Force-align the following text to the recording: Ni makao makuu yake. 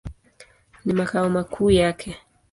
Ni 0.85 0.93
makao 0.93 1.29
makuu 1.29 1.69
yake. 1.71 2.17